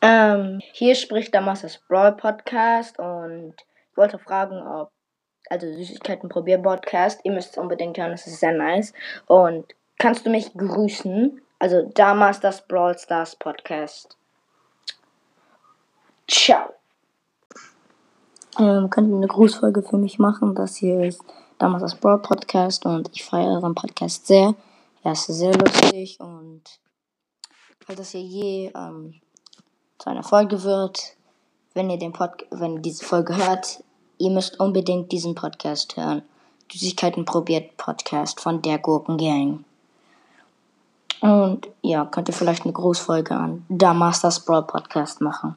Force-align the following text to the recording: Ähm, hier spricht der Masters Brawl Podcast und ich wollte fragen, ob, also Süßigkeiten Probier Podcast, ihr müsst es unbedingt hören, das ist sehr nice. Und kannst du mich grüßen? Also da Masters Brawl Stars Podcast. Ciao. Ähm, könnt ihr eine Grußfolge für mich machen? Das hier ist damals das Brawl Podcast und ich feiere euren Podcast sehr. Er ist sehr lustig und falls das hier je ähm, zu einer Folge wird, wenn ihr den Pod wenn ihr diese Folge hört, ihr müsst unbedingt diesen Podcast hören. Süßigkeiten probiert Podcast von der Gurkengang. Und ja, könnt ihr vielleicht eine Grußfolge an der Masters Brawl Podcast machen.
Ähm, 0.00 0.60
hier 0.72 0.94
spricht 0.94 1.34
der 1.34 1.40
Masters 1.40 1.80
Brawl 1.88 2.12
Podcast 2.12 2.98
und 2.98 3.54
ich 3.90 3.96
wollte 3.96 4.18
fragen, 4.18 4.62
ob, 4.62 4.90
also 5.50 5.66
Süßigkeiten 5.66 6.28
Probier 6.28 6.58
Podcast, 6.58 7.20
ihr 7.24 7.32
müsst 7.32 7.52
es 7.52 7.58
unbedingt 7.58 7.98
hören, 7.98 8.12
das 8.12 8.26
ist 8.26 8.40
sehr 8.40 8.52
nice. 8.52 8.92
Und 9.26 9.66
kannst 9.98 10.24
du 10.24 10.30
mich 10.30 10.52
grüßen? 10.54 11.40
Also 11.58 11.90
da 11.94 12.14
Masters 12.14 12.66
Brawl 12.66 12.96
Stars 12.96 13.34
Podcast. 13.34 14.16
Ciao. 16.28 16.74
Ähm, 18.58 18.90
könnt 18.90 19.10
ihr 19.10 19.16
eine 19.16 19.26
Grußfolge 19.26 19.82
für 19.82 19.98
mich 19.98 20.18
machen? 20.18 20.54
Das 20.54 20.76
hier 20.76 21.00
ist 21.04 21.22
damals 21.58 21.82
das 21.82 21.96
Brawl 21.96 22.20
Podcast 22.20 22.86
und 22.86 23.10
ich 23.12 23.24
feiere 23.24 23.54
euren 23.54 23.74
Podcast 23.74 24.26
sehr. 24.26 24.54
Er 25.02 25.12
ist 25.12 25.26
sehr 25.26 25.54
lustig 25.56 26.20
und 26.20 26.62
falls 27.84 27.98
das 27.98 28.10
hier 28.10 28.20
je 28.20 28.72
ähm, 28.74 29.14
zu 29.98 30.10
einer 30.10 30.22
Folge 30.22 30.62
wird, 30.62 31.16
wenn 31.74 31.90
ihr 31.90 31.98
den 31.98 32.12
Pod 32.12 32.46
wenn 32.50 32.76
ihr 32.76 32.82
diese 32.82 33.04
Folge 33.04 33.36
hört, 33.36 33.82
ihr 34.18 34.30
müsst 34.30 34.60
unbedingt 34.60 35.10
diesen 35.12 35.34
Podcast 35.34 35.96
hören. 35.96 36.22
Süßigkeiten 36.72 37.24
probiert 37.24 37.76
Podcast 37.76 38.40
von 38.40 38.60
der 38.62 38.78
Gurkengang. 38.78 39.64
Und 41.20 41.68
ja, 41.82 42.04
könnt 42.04 42.28
ihr 42.28 42.34
vielleicht 42.34 42.64
eine 42.64 42.72
Grußfolge 42.72 43.34
an 43.34 43.64
der 43.68 43.94
Masters 43.94 44.44
Brawl 44.44 44.62
Podcast 44.62 45.20
machen. 45.20 45.56